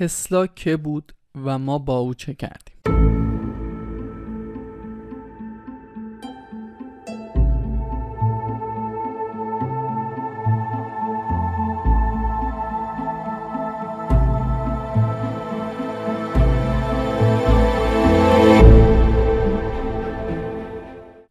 [0.00, 1.12] تسلا که بود
[1.44, 2.76] و ما با او چه کردیم؟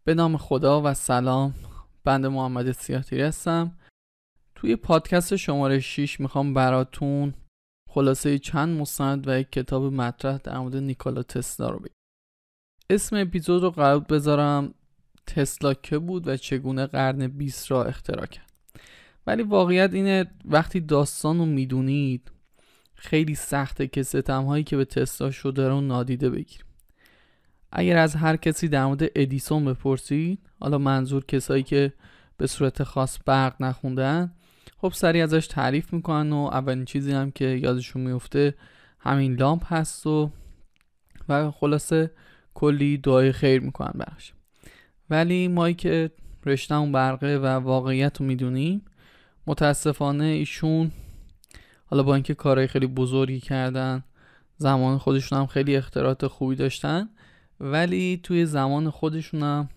[0.04, 1.54] به نام خدا و سلام
[2.04, 3.78] بنده محمد سیاتی هستم.
[4.56, 7.34] توی پادکست شماره 6 می‌خوام براتون
[7.92, 11.94] خلاصه چند مستند و یک کتاب مطرح در مورد نیکولا تسلا رو بگم.
[12.90, 14.74] اسم اپیزود رو قرار بذارم
[15.28, 18.52] تسلا که بود و چگونه قرن 20 را اختراع کرد.
[19.28, 22.32] ولی واقعیت اینه وقتی داستان رو می‌دونید
[22.96, 26.66] خیلی سخته که ستم هایی که به تسلا شده رو نادیده بگیریم
[27.72, 31.94] اگر از هر کسی در مورد ادیسون بپرسید حالا منظور کسایی که
[32.38, 34.34] به صورت خاص برق نخوندن
[34.82, 38.56] خب سریع ازش تعریف می‌کنن و اولین چیزی هم که یادشون میفته
[39.00, 40.32] همین لامپ هست و
[41.30, 42.12] و خلاصه
[42.54, 44.34] کلی دعای خیر می‌کنن براش.
[45.10, 46.12] ولی مایی که
[46.46, 48.86] رشتهمون برقه و واقعیت رو می‌دونیم
[49.48, 50.92] متاسفانه ایشون
[51.86, 54.04] حالا با اینکه کارهای خیلی بزرگی کردن
[54.58, 57.10] زمان خودشون هم خیلی اختراعات خوبی داشتن
[57.60, 59.70] ولی توی زمان خودشون هم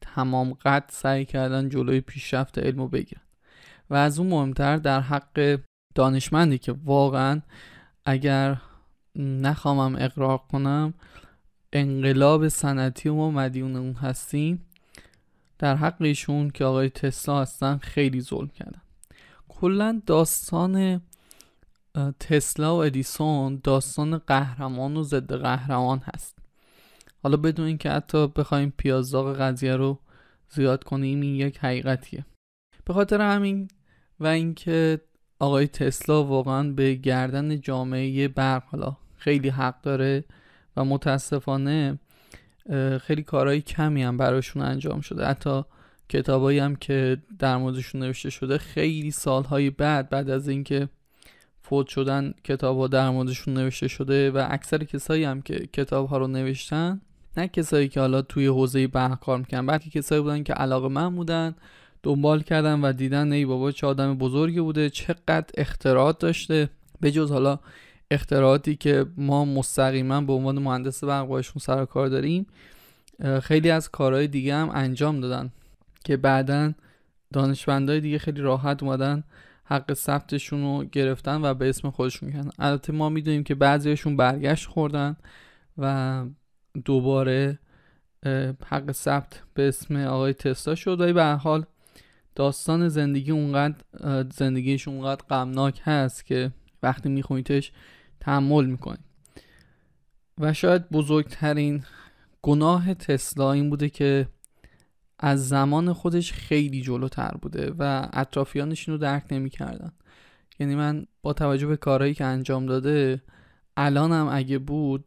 [0.00, 3.22] تمام قد سعی کردن جلوی پیشرفت علم رو بگیرن.
[3.92, 5.58] و از اون مهمتر در حق
[5.94, 7.40] دانشمندی که واقعا
[8.04, 8.60] اگر
[9.16, 10.94] نخوامم اقرار کنم
[11.72, 14.66] انقلاب صنعتی و ما مدیون اون هستیم.
[15.58, 18.82] در حق ایشون که آقای تسلا هستن خیلی ظلم کردن.
[19.48, 21.02] کلا داستان
[22.20, 26.38] تسلا و ادیسون داستان قهرمان و ضد قهرمان هست.
[27.22, 29.98] حالا بدون اینکه حتی بخوایم پیازداغ قضیه رو
[30.48, 32.26] زیاد کنیم این یک حقیقتیه.
[32.84, 33.68] به خاطر همین
[34.20, 35.00] و اینکه
[35.38, 40.24] آقای تسلا واقعا به گردن جامعه برق حالا خیلی حق داره
[40.76, 41.98] و متاسفانه
[43.00, 45.26] خیلی کارهای کمی هم براشون انجام شده.
[45.26, 45.62] حتی
[46.08, 50.88] کتابایی هم که در موردشون نوشته شده خیلی سالهای بعد بعد از اینکه
[51.62, 56.18] فوت شدن کتاب ها در موردشون نوشته شده و اکثر کسایی هم که کتاب ها
[56.18, 57.00] رو نوشتن
[57.36, 61.16] نه کسایی که حالا توی حوزه برق کار می‌کنن بلکه کسایی بودن که علاقه من
[61.16, 61.54] بودن
[62.02, 66.68] دنبال کردن و دیدن ای بابا چه آدم بزرگی بوده چقدر اختراعات داشته.
[67.00, 67.58] به جز حالا
[68.10, 72.46] اختراعاتی که ما مستقیما به عنوان مهندس برق باشون سر کار داریم
[73.42, 75.52] خیلی از کارهای دیگه هم انجام دادن
[76.04, 76.72] که بعدا
[77.32, 79.24] دانشمندای دیگه خیلی راحت اومدن
[79.64, 82.50] حق ثبتشون رو گرفتن و به اسم خودشون کردن.
[82.58, 85.16] البته ما می‌دونیم که بعضیشون برگشت خوردن
[85.78, 86.24] و
[86.84, 87.58] دوباره
[88.66, 91.00] حق ثبت به اسم آقای تستا شد.
[91.00, 91.64] ولی به حال
[92.34, 93.76] داستان زندگی اونقدر
[94.34, 97.72] زندگیش اونقدر غمناک هست که وقتی میخونیدش
[98.20, 98.98] تحمل می‌کنی.
[100.38, 101.84] و شاید بزرگترین
[102.42, 104.28] گناه تسلا این بوده که
[105.18, 109.92] از زمان خودش خیلی جلوتر بوده و اطرافیانش اینو درک نمی‌کردن.
[110.58, 113.22] یعنی من با توجه به کارهایی که انجام داده
[113.76, 115.04] الانم اگه بود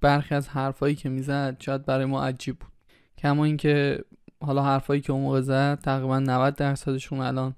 [0.00, 2.72] برخی از حرفایی که می‌زد شاید برای ما عجیب بود.
[3.18, 4.04] کما اینکه
[4.44, 7.54] حالا حرفایی که اون موقع زد تقریبا 90 درصدشون الان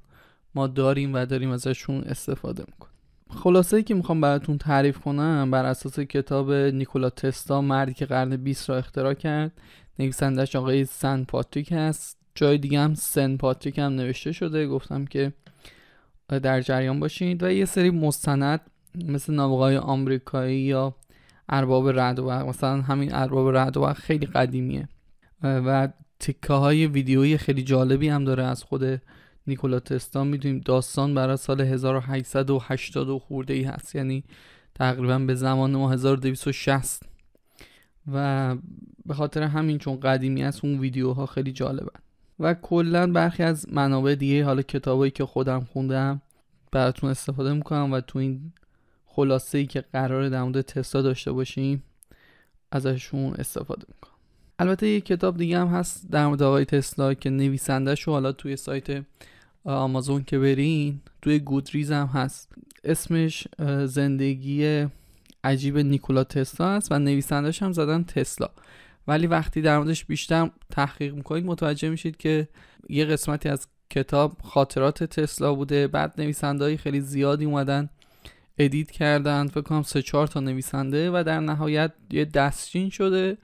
[0.55, 2.95] ما داریم و داریم ازشون استفاده می‌کنیم.
[3.31, 8.37] خلاصه ای که می‌خوام براتون تعریف کنم بر اساس کتاب نیکولا تستا مردی که قرن
[8.37, 9.53] 20 را اختراع کرد
[9.99, 12.19] نویسندش آقای سن پاتریک هست.
[12.35, 14.67] جای دیگه هم سن پاتریک هم نوشته شده.
[14.69, 15.33] گفتم که
[16.29, 17.43] در جریان باشید.
[17.43, 18.61] و یه سری مستند
[19.05, 20.95] مثل نابغای آمریکایی یا
[21.49, 24.89] ارباب رعد و مثلا همین ارباب رعد و خیلی قدیمیه.
[25.43, 25.89] و
[26.21, 29.03] تکه های ویدیویی خیلی جالبی هم داره از خود
[29.47, 30.25] نیکولا تستا.
[30.25, 33.95] می‌دونیم داستان برای سال 1880 خورده ای هست.
[33.95, 34.25] یعنی
[34.75, 37.03] تقریبا به زمان ما 1260
[38.13, 38.57] و
[39.07, 42.01] به خاطر همین چون قدیمی است اون ویدیوها خیلی جالبن.
[42.41, 46.23] و کلا برخی از منابع دیگه حالا کتابایی که خودم خوندم
[46.73, 48.53] براتون استفاده می‌کنم و تو این
[49.07, 51.83] خلاصه ای که قرار در مورد تستا داشته باشیم
[52.73, 54.16] ازشون استفاده می‌کنم.
[54.59, 59.05] البته یه کتاب دیگه هم هست در مورد آقای تسلا که نویسندهش حالا توی سایت
[59.65, 62.53] آمازون که برین توی گودریز هم هست.
[62.85, 63.49] اسمش
[63.85, 64.87] زندگی
[65.45, 68.49] عجیب نیکولا تسلا هست و نویسندهش هم زدن تسلا.
[69.09, 72.49] ولی وقتی در موردش بیشتر تحقیق می‌کنید متوجه میشید که
[72.89, 75.87] یه قسمتی از کتاب خاطرات تسلا بوده.
[75.87, 77.89] بعد نویسنده خیلی زیادی اومدن
[78.59, 83.39] ادیت کردن فکر کنم سه چهار تا نویسنده و در نهایت یه دستچین شده.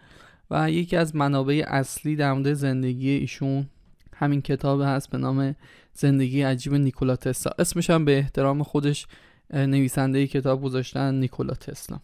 [0.53, 3.67] و یکی از منابع اصلی در مورد زندگی ایشون
[4.15, 5.57] همین کتاب هست به نام
[5.93, 7.53] زندگی عجیب نیکولا تسلا.
[7.59, 9.07] اسمش هم به احترام خودش
[9.51, 11.99] نویسنده کتاب گذاشتن نیکولا تسلا.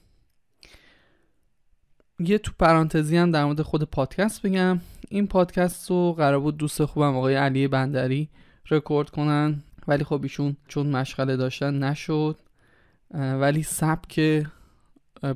[2.19, 4.81] یه تو پرانتزی هم در مورد خود پادکست بگم.
[5.09, 8.29] این پادکست رو قرار بود دوست خوبم آقای علی بندری
[8.71, 12.39] رکورد کنن ولی خب ایشون چون مشغله داشتن نشد.
[13.15, 14.47] ولی سبک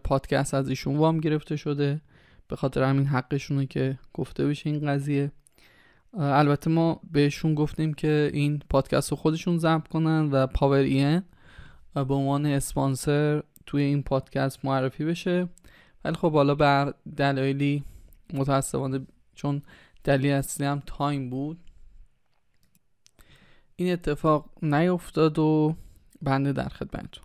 [0.04, 2.00] پادکست از ایشون وام گرفته شده.
[2.52, 5.32] به خاطر همین حقشونه که گفته بشه این قضیه.
[6.18, 11.22] البته ما بهشون گفتیم که این پادکست رو خودشون ضبط کنن و PowerIn
[11.94, 15.48] به عنوان اسپانسر توی این پادکست معرفی بشه.
[16.04, 17.84] ولی خب حالا بر دلایلی
[18.34, 19.62] متاسفانه چون
[20.04, 21.58] دلیل اصلی هم time بود
[23.76, 25.76] این اتفاق نیفتاد و
[26.22, 27.24] بنده در خدمتتون.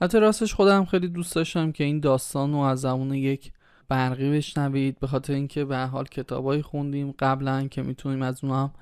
[0.00, 3.52] البته راستش خودم خیلی دوست داشتم که این داستان رو از زمان یک
[3.90, 4.98] برقی بشنوید.
[5.00, 8.72] به خاطر اینکه به حال کتابایی خوندیم قبلا که می‌تونیم از اونها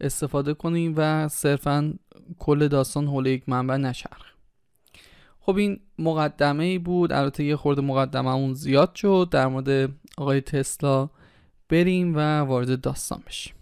[0.00, 1.94] استفاده کنیم و صرفا
[2.38, 4.26] کل داستان حول یک منبع نشرخ
[5.40, 7.12] خب این مقدمه ای بود.
[7.12, 9.28] البته یه خورده مقدمه اون زیاد شد.
[9.30, 11.08] در مورد آقای تسلا
[11.68, 13.55] بریم و وارد داستان بشیم.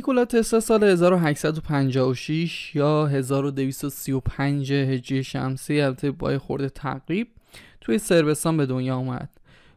[0.00, 7.28] نیکولا تسلا سال 1856 یا 1235 هجری شمسی البته با خورده تقریب
[7.80, 9.28] توی سربستان به دنیا اومد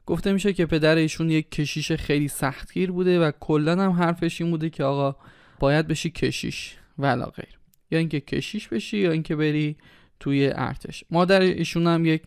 [0.06, 4.52] گفته میشه که پدر ایشون یک کشیش خیلی سختگیر بوده و کلا هم حرفش این
[4.52, 5.16] بوده که آقا
[5.60, 7.60] باید بشی کشیش ولا غیر.
[7.92, 9.78] یا اینکه کشیش بشی یا اینکه بری
[10.20, 11.04] توی ارتش.
[11.10, 12.24] مادر ایشون هم یک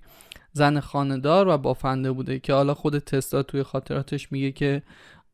[0.52, 4.82] زن خاندار و بافنده بوده که حالا خود تسلا توی خاطراتش میگه که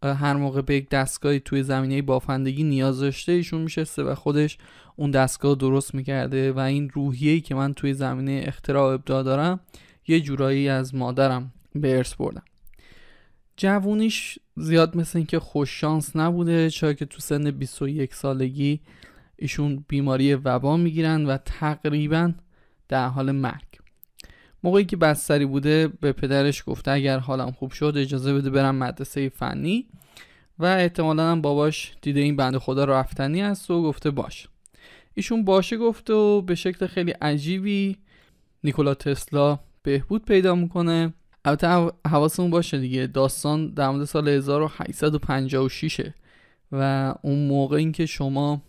[0.02, 4.58] هر موقع به یک دستگاهی توی زمینه بافندگی نیاز داشته ایشون میشسته و خودش
[4.96, 9.60] اون دستگاه درست می‌کرده و این روحیه‌ای که من توی زمینه اختراع ابداع دارم
[10.08, 12.42] یه جورایی از مادرم به ارث بردم.
[13.56, 18.80] جوونیش زیاد مثل اینکه خوششانس نبوده چرا که تو سن 21 سالگی
[19.36, 22.32] ایشون بیماری وبا می‌گیرن و تقریبا
[22.88, 23.71] در حال مرگ.
[24.64, 29.28] موقعی که بستری بوده به پدرش گفته اگر حالم خوب شد اجازه بده برم مدرسه
[29.28, 29.86] فنی
[30.58, 34.48] و احتمالا هم باباش دیده این بند خدا رفتنی است و گفته باش.
[35.14, 37.96] ایشون باشه گفته و به شکل خیلی عجیبی
[38.64, 41.12] نیکولا تسلا بهبود پیدا می‌کنه.
[41.44, 46.00] البته حواسمون باشه دیگه داستان در مورد سال 1856
[46.72, 48.62] و اون موقع این که شما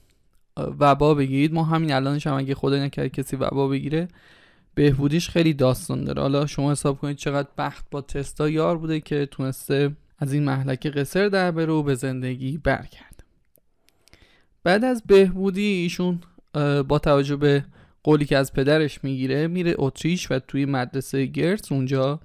[0.57, 4.07] وبا بگیرید ما همین الانش هم اگه خدا نکرد کسی وبا بگیره
[4.75, 6.21] بهبودیش خیلی داستان داره.
[6.21, 10.89] حالا شما حساب کنید چقدر بخت با تستا یار بوده که تونسته از این محلکه
[10.89, 13.23] قصر در بره و به زندگی برگرد
[14.63, 16.19] بعد از بهبودی ایشون
[16.87, 17.65] با توجه به
[18.03, 22.19] قولی که از پدرش می‌گیره میره اتریش و توی مدرسه گرتس اونجا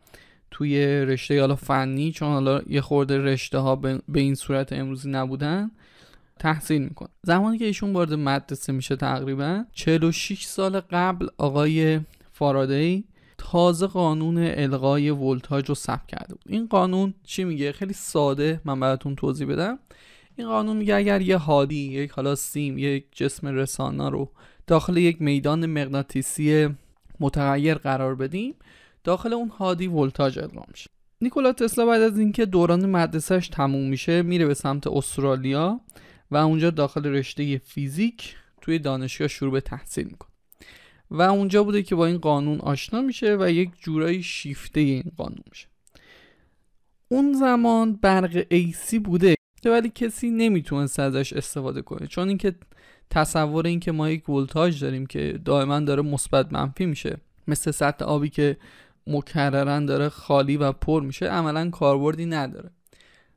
[0.50, 5.70] توی رشته حالا فنی چون حالا یه خورده رشته ها به این صورت امروزی نبودن
[6.38, 7.08] تحصیل می‌کنه.
[7.22, 12.00] زمانی که ایشون وارد مدرسه میشه تقریبا 46 سال قبل آقای
[12.38, 13.05] فارادی
[13.38, 16.44] تازه قانون الغای ولتاژ رو ثبت کرده بود.
[16.46, 19.79] این قانون چی میگه؟ خیلی ساده من براتون توضیح بدم.
[20.37, 24.30] این قانون میگه اگر یه هادی یک حالا سیم یک جسم رسانه رو
[24.66, 26.68] داخل یک میدان مغناطیسی
[27.21, 28.54] متغیر قرار بدیم
[29.04, 30.90] داخل اون هادی ولتاژ القا میشه
[31.21, 35.80] نیکولا تسلا بعد از اینکه دوران مدرسهش تموم میشه میره به سمت استرالیا
[36.30, 40.30] و اونجا داخل رشته فیزیک توی دانشگاه شروع به تحصیل می‌کنه.
[41.10, 45.42] و اونجا بوده که با این قانون آشنا میشه و یک جورایی شیفته این قانون
[45.50, 45.66] میشه.
[47.08, 52.06] اون زمان برق ایسی بوده که ولی کسی نمی‌تونست ازش استفاده کنه.
[52.06, 52.54] چون اینکه
[53.10, 58.04] تصور این که ما یک ولتاژ داریم که دائما داره مثبت منفی میشه مثل سطح
[58.04, 58.56] آبی که
[59.06, 62.70] مکررن داره خالی و پر میشه عملا کاربردی نداره.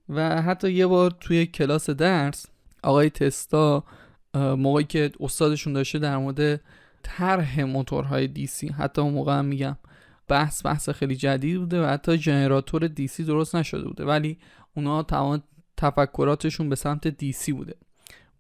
[0.10, 2.46] و حتی یه بار توی کلاس درس
[2.84, 3.84] آقای تستا
[4.36, 6.62] موقعی که استادشون داشته در مورد
[7.04, 9.78] طرح موتورهای دیسی حتی اون موقع هم میگم
[10.28, 14.06] بحث بحث خیلی جدید بوده و حتی جنراتور دیسی درست نشده بوده.
[14.06, 14.38] ولی
[14.76, 15.44] اونا تمام
[15.78, 17.76] تفکراتشون به سمت دیسی بوده.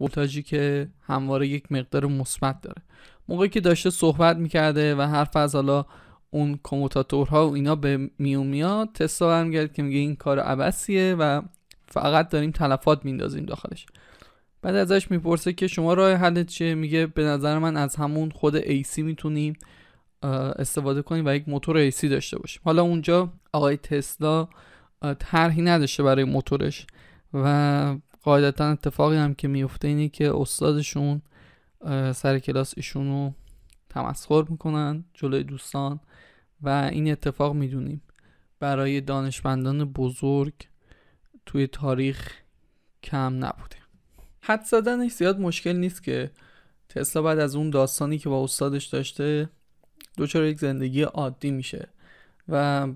[0.02, 2.82] ولتاژی که همواره یک مقدار مثبت داره.
[3.28, 5.86] موقعی که داشته صحبت می‌کرده و حرف از حالا
[6.30, 11.42] اون کموتاتورها و اینا به میون میاد تسلا هم که میگه این کار عبسیه و
[11.88, 13.86] فقط داریم تلفات میندازیم داخلش.
[14.62, 18.62] بعد ازش می‌پرسه که شما راه حلت چیه؟ میگه به نظر من از همون خود
[18.62, 19.54] AC می‌تونیم
[20.24, 22.62] استفاده کنیم و یک موتور AC داشته باشیم.
[22.66, 24.48] حالا اونجا آقای تسلا
[25.20, 26.88] طرحی نداشته برای موتورش
[27.34, 31.22] و قاعدتا اتفاقی هم که میفته اینه که استادشون
[32.14, 33.32] سر کلاس ایشونو
[33.90, 36.00] تمسخر می‌کنن جلوی دوستان
[36.62, 38.02] و این اتفاق می‌دونیم.
[38.60, 40.54] برای دانشمندان بزرگ
[41.46, 42.34] توی تاریخ
[43.04, 43.81] کم نبوده.
[44.44, 46.32] حد زدنش زیاد مشکل نیست که
[46.90, 49.50] تسلا بعد از اون داستانی که با استادش داشته
[50.18, 51.88] دوچار یک زندگی عادی میشه
[52.50, 52.88] و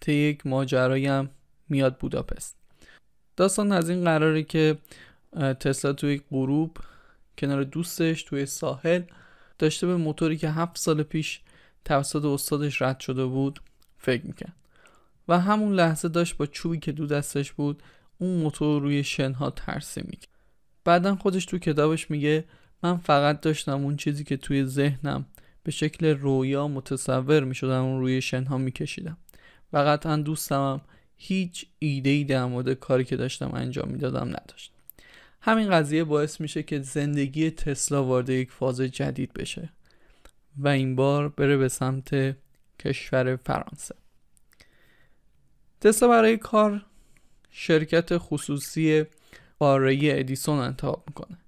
[0.00, 1.30] طی یک ماجرایی هم
[1.68, 2.56] میاد بوداپست.
[3.36, 4.78] داستان از این قراره که
[5.60, 6.78] تسلا توی یک غروب
[7.38, 9.02] کنار دوستش توی ساحل
[9.58, 11.40] داشته به موتوری که هفت سال پیش
[11.84, 13.60] توسط استادش رد شده بود
[13.98, 14.56] فکر می‌کرد.
[15.28, 17.82] و همون لحظه داشت با چوبی که دو دستش بود
[18.18, 20.35] اون موتور روی شنها ترسیم می‌کرد.
[20.86, 22.44] بعدا خودش تو کتابش میگه
[22.82, 25.26] من فقط داشتم اون چیزی که توی ذهنم
[25.62, 29.16] به شکل رویا متصور می‌شدم اون روی شنها میکشیدم.
[29.72, 30.80] و قطعا دوستمم
[31.16, 34.72] هیچ ایده ای در مورد کاری که داشتم انجام می‌دادم نداشت.
[35.40, 39.68] همین قضیه باعث میشه که زندگی تسلا وارد یک فاز جدید بشه
[40.58, 42.36] و این بار بره به سمت
[42.80, 43.94] کشور فرانسه.
[45.80, 46.84] تسلا برای کار
[47.50, 49.04] شرکت خصوصی
[49.58, 51.38] قاره ادیسون انتخاب می‌کنه.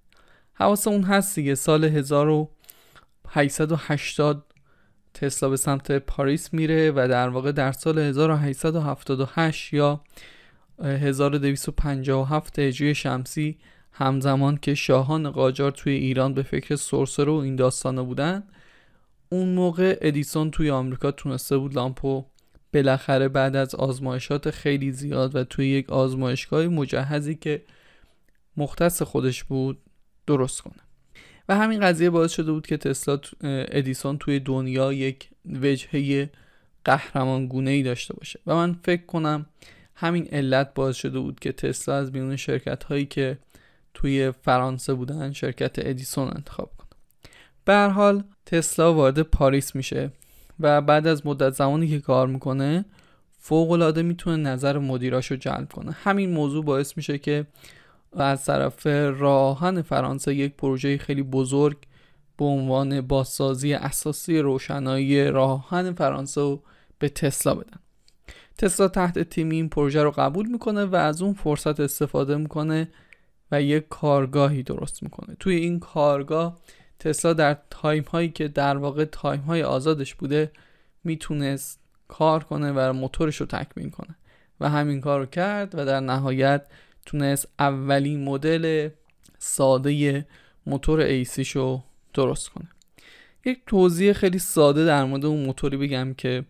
[0.54, 4.44] حواس اون هست دیگه سال 1880
[5.14, 10.00] تسلا به سمت پاریس میره و در واقع در سال 1878 یا
[10.82, 13.58] 1257 هجری شمسی
[13.92, 18.42] همزمان که شاهان قاجار توی ایران به فکر سرسرو و این داستانا بودن
[19.28, 22.24] اون موقع ادیسون توی آمریکا تونسته بود لامپو
[22.74, 27.62] بالاخره بعد از آزمایشات خیلی زیاد و توی یک آزمایشگاه مجهزی که
[28.58, 29.78] مختص خودش بود
[30.26, 30.82] درست کنه.
[31.48, 35.28] و همین قضیه باعث شده بود که تسلا ادیسون توی دنیا یک
[35.62, 36.30] وجهه
[36.84, 38.40] قهرمان گونه ای داشته باشه.
[38.46, 39.46] و من فکر کنم
[39.94, 43.38] همین علت باعث شده بود که تسلا از بیرون شرکت هایی که
[43.94, 46.88] توی فرانسه بودن شرکت ادیسون انتخاب کنه.
[47.64, 50.10] به هر حال تسلا وارد پاریس میشه
[50.60, 52.84] و بعد از مدت زمانی که کار می‌کنه
[53.38, 55.92] فوق العاده می‌تونه نظر مدیراشو جلب کنه.
[55.92, 57.46] همین موضوع باعث میشه که
[58.12, 58.86] از طرف
[59.18, 61.76] راهن فرانسه یک پروژه خیلی بزرگ
[62.36, 66.62] به عنوان بازسازی اساسی روشنایی راهن فرانسه رو
[66.98, 67.78] به تسلا بدن.
[68.58, 72.88] تسلا تحت تیمی این پروژه رو قبول می‌کنه و از اون فرصت استفاده می‌کنه
[73.52, 75.36] و یک کارگاهی درست می‌کنه.
[75.40, 76.58] توی این کارگاه
[76.98, 80.50] تسلا در time هایی که در واقع time های آزادش بوده
[81.04, 84.16] می‌تونست کار کنه و موتورش رو تکمیل کنه
[84.60, 86.66] و همین کار رو کرد و در نهایت
[87.08, 88.88] تونست اولین مدل
[89.38, 90.26] ساده
[90.66, 91.82] موتور AC ش رو
[92.14, 92.68] درست کنه.
[93.44, 96.44] یک توضیح خیلی ساده در مورد اون موتوری بگم که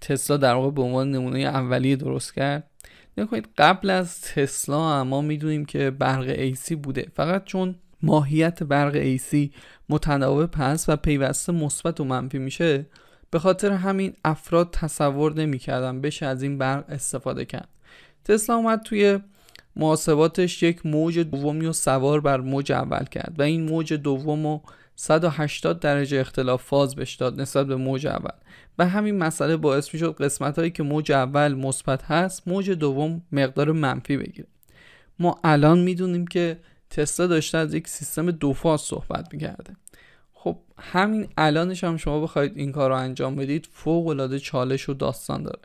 [0.00, 2.70] تسلا در واقع به عنوان نمونه اولیه درست کرد.
[3.18, 7.06] نگا کنید قبل از تسلا ما می‌دونیم که برق AC بوده.
[7.14, 9.52] فقط چون ماهیت برق AC
[9.88, 12.86] متناوب هست و پیوسته مثبت و منفی میشه
[13.30, 17.68] به خاطر همین افراد تصور نمی‌کردن بشه از این برق استفاده کرد.
[18.24, 19.18] تسلا اومد توی
[19.76, 24.60] محاسباتش یک موج دومی و سوار بر موج اول کرد و این موج دوم و
[24.96, 28.30] 180 درجه اختلاف فاز بهش داد نسبت به موج اول.
[28.78, 33.72] و همین مسئله باعث می‌شد قسمت هایی که موج اول مثبت هست موج دوم مقدار
[33.72, 34.48] منفی بگیره.
[35.18, 36.58] ما الان می‌دونیم که
[36.90, 39.76] تسلا داشته از یک سیستم دو فاز صحبت می‌کرده.
[40.32, 44.94] خب همین الانش هم شما بخواید این کار رو انجام بدید فوق العاده چالش و
[44.94, 45.60] داستان داره.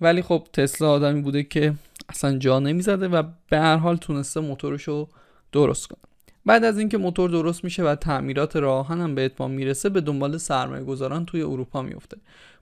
[0.00, 1.74] ولی خب تسلا آدمی بوده که
[2.12, 5.08] اصلا جا نمی‌زده و به هر حال تونسته موتورش رو
[5.52, 6.00] درست کنه.
[6.46, 10.38] بعد از اینکه موتور درست میشه و تعمیرات راهن هم به اتمام می‌رسه به دنبال
[10.38, 12.16] سرمایه گذاران توی اروپا میفته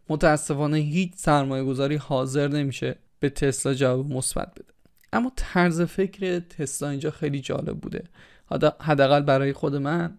[0.09, 4.64] متاسفانه هیچ سرمایه گذاری حاضر نمیشه به تسلا جواب مثبت بده.
[5.12, 8.04] اما طرز فکر تسلا اینجا خیلی جالب بوده.
[8.80, 10.19] حداقل برای خود من.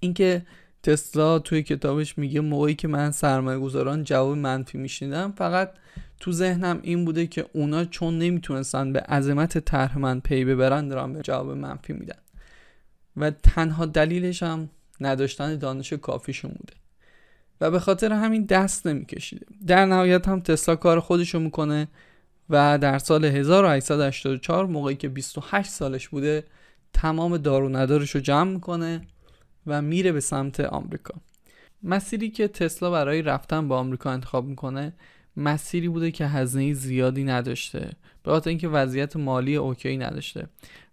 [0.00, 0.46] اینکه
[0.82, 5.72] تسلا توی کتابش میگه موقعی که من سرمایه گذاران جواب منفی میشنیدم فقط
[6.20, 11.12] تو ذهنم این بوده که اونا چون نمی‌تونستن به عظمت طرح من پی ببرن دارن
[11.12, 12.18] به جواب منفی میدن.
[13.16, 14.70] و تنها دلیلش هم
[15.00, 16.72] نداشتن دانش کافیشون بوده.
[17.60, 19.46] و به خاطر همین دست نمیکشیده.
[19.66, 21.88] در نهایت هم تسلا کار خودشو می‌کنه
[22.50, 26.44] و در سال 1884 موقعی که 28 سالش بوده
[26.92, 29.00] تمام دار و ندارش رو جمع می‌کنه
[29.66, 31.14] و میره به سمت آمریکا.
[31.82, 34.92] مسیری که تسلا برای رفتن به آمریکا انتخاب می‌کنه
[35.36, 37.90] مسیری بوده که هزینه زیادی نداشته.
[38.22, 40.46] به خاطر اینکه وضعیت مالی اوکی نداشته.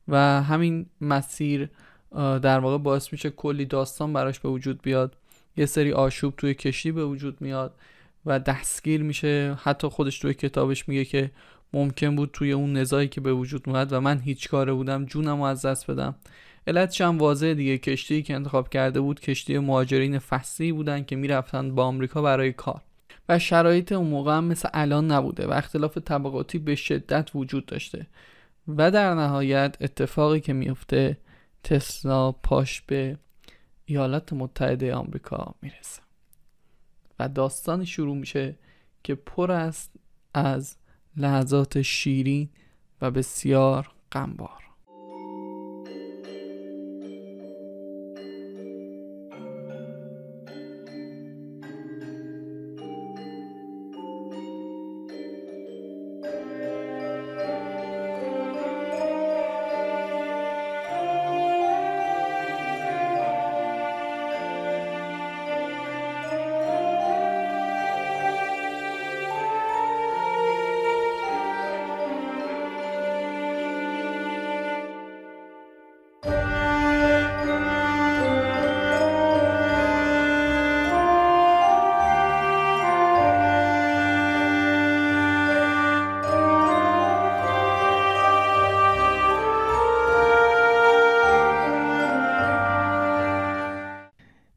[0.08, 1.70] و همین مسیر
[2.16, 5.18] در واقع باعث میشه کلی داستان براش به وجود بیاد.
[5.58, 7.76] یه سری آشوب توی کشتی به وجود میاد
[8.26, 9.58] و دستگیر میشه.
[9.64, 11.32] حتی خودش توی کتابش میگه که
[11.74, 15.38] ممکن بود توی اون نزاعی که به وجود اومد و من هیچ کاره بودم جونم
[15.38, 16.16] رو از دست بدم.
[16.68, 17.78] علتش هم واضح دیگه.
[17.78, 22.82] کشتی که انتخاب کرده بود کشتی مهاجرین فصلی بودن که می‌رفتن با آمریکا برای کار.
[23.30, 28.08] و شرایط اون موقع هم مثل الان نبوده و اختلاف طبقاتی به شدت وجود داشته.
[28.68, 31.18] و در نهایت اتفاقی که میفته
[31.63, 33.18] تسلا پاش به
[33.86, 36.01] ایالات متحده آمریکا می‌رسه.
[37.20, 38.56] و داستانی شروع میشه
[39.03, 39.92] که پر است
[40.34, 40.75] از
[41.18, 42.50] لحظات شیرین
[43.01, 44.63] و بسیار غمبار.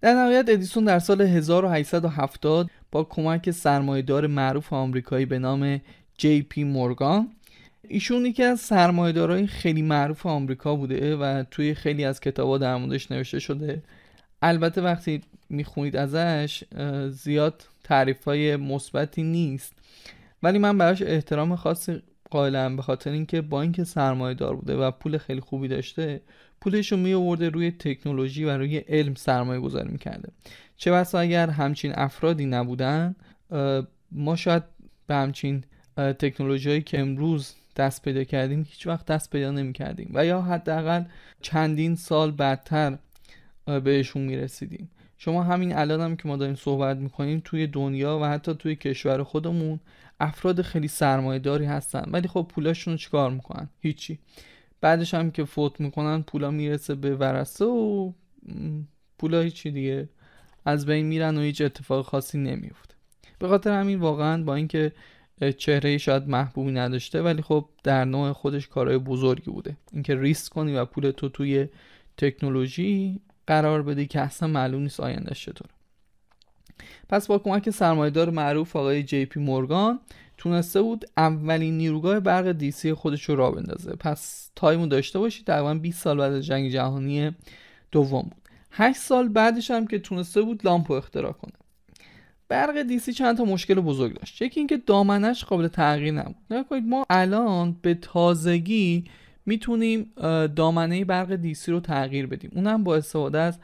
[0.07, 5.81] در نهایت ادیسون در سال 1870 با کمک سرمایهدار معروف آمریکایی به نام
[6.19, 7.29] جی پی مورگان
[7.89, 13.11] ایشون یکی از سرمایهدارای خیلی معروف آمریکا بوده و توی خیلی از کتابا در موردش
[13.11, 13.83] نوشته شده.
[14.43, 16.65] البته وقتی می‌خونید ازش
[17.11, 19.73] زیاد تعریف های مثبتی نیست.
[20.43, 24.91] ولی من براش احترام خاصی قائلم به خاطر اینکه با اینکه سرمایه دار بوده و
[24.91, 26.21] پول خیلی خوبی داشته
[26.61, 30.33] پولش رو می آورده روی تکنولوژی و روی علم سرمایه گذاری می‌کرده.
[30.77, 33.15] چه بسا اگر همچین افرادی نبودن
[34.13, 34.63] ما شاید
[35.07, 35.65] به همچین
[35.97, 40.43] تکنولوژی هایی که امروز دست پیدا کردیم هیچ وقت دست پیدا نمی کردیم و یا
[40.43, 41.05] حداقل
[41.41, 42.99] چندین سال بعدتر
[43.85, 48.25] بهشون می رسیدیم شما همین الان هم که ما داریم صحبت می‌کنیم توی دنیا و
[48.25, 49.81] حتی توی کشور خودمون
[50.21, 52.05] افراد خیلی سرمایه داری هستن.
[52.11, 54.19] ولی خب پولاشون رو چیکار می‌کنن؟ هیچی.
[54.81, 58.13] بعدش هم که فوت می‌کنن پولا می‌رسه به ورسه و
[59.19, 60.09] پولا هیچی دیگه
[60.65, 62.95] از بین میرن و هیچ اتفاق خاصی نمیفته.
[63.39, 64.93] به خاطر همین واقعا با اینکه
[65.59, 69.77] چهره شاید محبوبی نداشته ولی خب در نوع خودش کارهای بزرگی بوده.
[69.93, 71.69] اینکه ریسک کنی و پول تو توی
[72.17, 75.69] تکنولوژی قرار بدی که اصلا معلوم نیست آیندهش چطور
[77.09, 80.01] پس با کمک سرمایدار معروف آقای جی پی مورگان
[80.39, 83.93] تونسته بود اولین نیروگاه برق DC خودش رو را بندازه.
[83.93, 87.31] پس time و داشته باشید تقریبا 20 سال بعد از جنگ جهانی
[87.93, 88.43] دوم بود.
[88.71, 91.53] 8 سال بعدش هم که تونسته بود لامپو اختراع کنه.
[92.49, 94.43] برق DC چند تا مشکل بزرگ داشت.
[94.43, 96.37] یکی اینکه دامنش قابل تغییر نبود.
[96.51, 99.05] نگا کنید ما الان به تازگی
[99.47, 100.13] می‌تونیم
[100.57, 102.51] دامنه برق DC رو تغییر بدیم.
[102.55, 103.59] اونم با استفاده از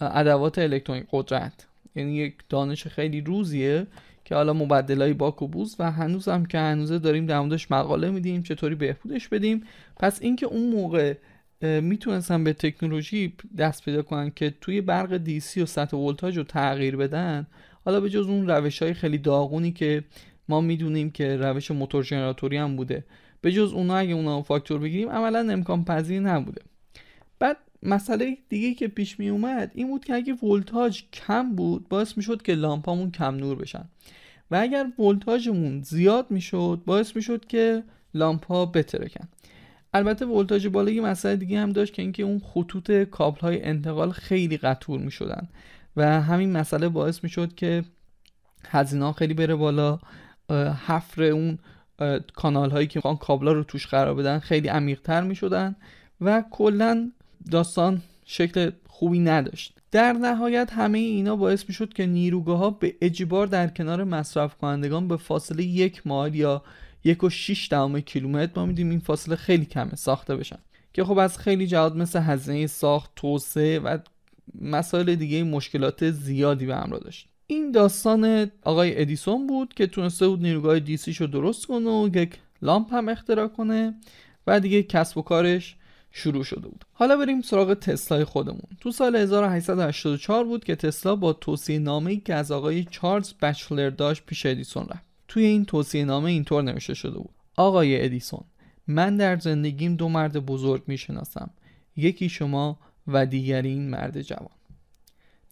[0.00, 1.66] ادوات الکترونیک قدرت.
[1.96, 3.86] یعنی یک دانش خیلی روزیه
[4.24, 8.10] که حالا مبدلای باک و بوز و هنوز هم که هنوزه داریم در موردش مقاله
[8.10, 9.62] میدیم چطوری بهبودش بدیم.
[9.96, 11.14] پس اینکه اون موقع
[11.62, 16.96] می‌تونستن به تکنولوژی دست پیدا کنن که توی برق دیسی و سطح ولتاژ رو تغییر
[16.96, 17.46] بدن
[17.84, 20.04] حالا به جز اون روش های خیلی داغونی که
[20.48, 23.04] ما می‌دونیم که روش موتور ژنراتوری هم بوده
[23.40, 26.62] به جز اونا اگه اونا فاکتور بگیریم عملا امکان پذیر نبوده.
[27.86, 32.42] مسئله دیگه که پیش می اومد این بود که اگه ولتاژ کم بود باعث می‌شد
[32.42, 33.84] که لامپامون کم نور بشن.
[34.50, 37.82] و اگر ولتاژمون زیاد می‌شد باعث می‌شد که
[38.14, 39.28] لامپ ها بترکن.
[39.94, 44.56] البته ولتاژ بالا مسئله دیگه هم داشت که اینکه اون خطوط کابل های انتقال خیلی
[44.56, 45.48] قطور می‌شدن.
[45.96, 47.84] و همین مسئله باعث می‌شد که
[48.64, 49.98] هزینه خیلی بره بالا.
[50.86, 51.58] حفر اون
[52.34, 55.76] کانال هایی که کابل ها رو توش قرار بدن خیلی عمیق تر می شدن
[56.20, 57.12] و کلا
[57.50, 59.72] داستان شکل خوبی نداشت.
[59.90, 64.54] در نهایت همه اینا باعث می شد که نیروگاه ها به اجبار در کنار مصرف
[64.54, 66.62] کنندگان به فاصله یک مایل یا
[67.04, 70.58] یک و شیش دهم کیلومتر ما میدیم این فاصله خیلی کمه ساخته بشن.
[70.92, 73.98] که خب از خیلی جهات مثل هزینه ساخت توسعه و
[74.60, 77.28] مسائل دیگه مشکلات زیادی به همراه داشت.
[77.46, 82.30] این داستان آقای ادیسون بود که تونسته بود نیروگاه دیسیش رو درست کنه و یک
[82.62, 83.94] لامپ هم اختراع کنه
[84.46, 85.76] و دیگه کسب و کارش
[86.16, 86.84] شروع شده بود.
[86.92, 88.68] حالا بریم سراغ تسلای خودمون.
[88.80, 94.22] تو سال 1884 بود که تسلا با توصیه نامه که از آقای چارلز بچلر داشت
[94.26, 95.04] پیش ادیسون رفت.
[95.28, 97.34] توی این توصیه نامه اینطور نوشته شده بود.
[97.56, 98.44] آقای ادیسون
[98.86, 101.50] من در زندگیم دو مرد بزرگ می‌شناسم.
[101.96, 104.50] یکی شما و دیگری این مرد جوان.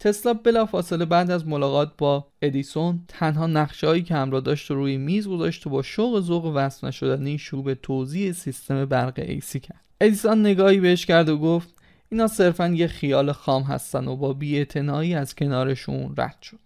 [0.01, 5.29] تسلا بلافاصله بعد از ملاقات با ادیسون تنها نقشه که همراه داشت رو روی میز
[5.29, 9.84] گذاشت و با شوق ذوق وصف نشدنی شروع به توضیح سیستم برق AC کرد.
[10.01, 11.75] ادیسون نگاهی بهش کرد و گفت
[12.11, 16.59] اینا صرفا یه خیال خام هستن و با بیاعتنایی از کنارشون رد شد.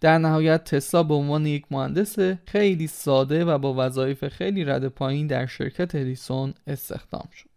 [0.00, 5.26] در نهایت تسلا به عنوان یک مهندس خیلی ساده و با وظایف خیلی رد پایین
[5.26, 7.50] در شرکت ادیسون استخدام شد.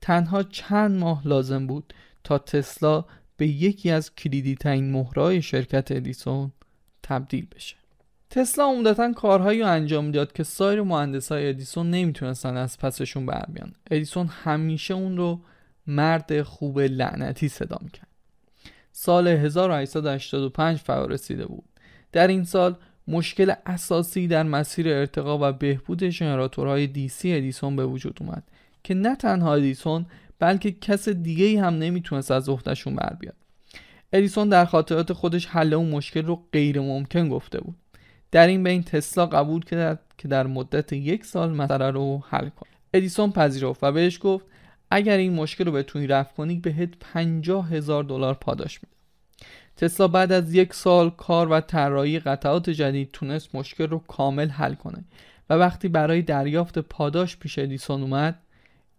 [0.00, 3.04] تنها چند ماه لازم بود تا تسلا
[3.36, 6.52] به یکی از کلیدی ترین مهرهای شرکت ادیسون
[7.02, 7.79] تبدیل بشه.
[8.30, 13.72] تسلا عمدتا کارهایی رو انجام می‌داد که سایر مهندسای ادیسون نمی‌تونستن از پسشون بر بیان
[13.90, 15.40] ادیسون همیشه اون رو
[15.86, 18.06] مرد خوب لعنتی صدا می‌کرد.
[18.92, 21.64] سال 1885 فرا رسیده بود.
[22.12, 22.76] در این سال
[23.08, 28.42] مشکل اساسی در مسیر ارتقا و بهبود ژنراتورهای دیسی ادیسون به وجود اومد
[28.84, 30.06] که نه تنها ادیسون
[30.38, 33.34] بلکه کس دیگه هم نمی‌تونست از اختشون بر بیاد
[34.12, 37.76] ادیسون در خاطرات خودش حل اون مشکل رو غیر ممکن گفته بود.
[38.32, 42.66] در این بین تسلا قبول کرد که در مدت یک سال مسئله رو حل کن
[42.94, 44.46] ادیسون پذیرفت و بهش گفت
[44.90, 48.96] اگر این مشکل رو بتونی رفع کنی بهت پنجاه هزار دلار پاداش میده
[49.76, 54.74] تسلا بعد از یک سال کار و طراحی قطعات جدید تونست مشکل رو کامل حل
[54.74, 55.04] کنه
[55.50, 58.38] و وقتی برای دریافت پاداش پیش ادیسون اومد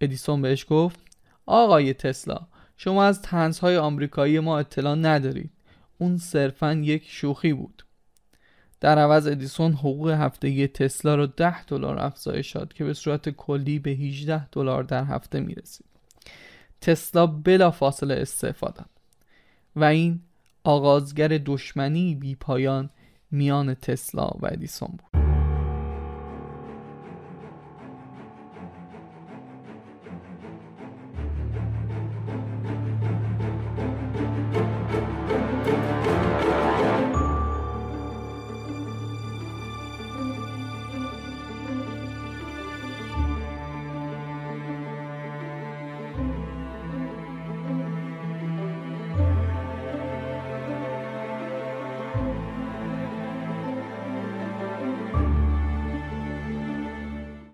[0.01, 0.99] ادیسون بهش گفت
[1.45, 2.47] آقای تسلا
[2.83, 5.51] شما از تنزهای آمریکایی ما اطلاع ندارید.
[5.97, 7.83] اون صرفا یک شوخی بود.
[8.81, 13.79] در عوض ادیسون حقوق هفتگی تسلا رو 10 دلار افزایش داد که به صورت کلی
[13.79, 15.85] به 18 دلار در هفته می‌رسید.
[16.81, 18.73] تسلا بلا فاصله استعفا
[19.75, 20.21] و این
[20.63, 22.89] آغازگر دشمنی بی پایان
[23.31, 25.10] میان تسلا و ادیسون بود.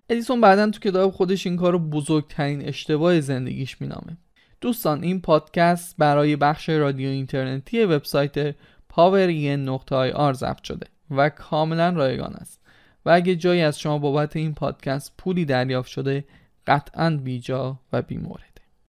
[0.09, 4.17] ادیسون بعدا تو کتاب خودش این کار رو بزرگترین اشتباه زندگیش مینامه.
[4.61, 8.55] دوستان این پادکست برای بخش رادیو اینترنتی وبسایت
[8.93, 12.61] power.ir ضبط شده و کاملا رایگان است.
[13.05, 16.25] و اگه جایی از شما بابت این پادکست پولی دریافت شده
[16.67, 18.46] قطعا بیجا و بیموره.